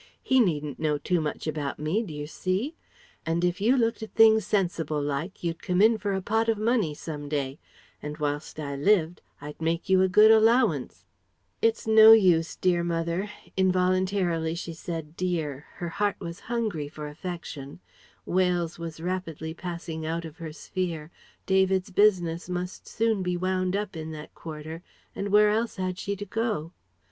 [0.23, 2.75] He needn't know too much about me, d'yer see?
[3.23, 6.57] And if you looked at things sensible like, you'd come in for a pot of
[6.57, 7.59] money some day;
[8.01, 11.05] and whilst I lived I'd make you a good allowance"
[11.61, 17.79] "It's no use, dear mother" involuntarily she said "dear": her heart was hungry for affection,
[18.25, 21.11] Wales was rapidly passing out of her sphere,
[21.45, 24.81] David's business must soon be wound up in that quarter
[25.15, 26.71] and where else had she to go?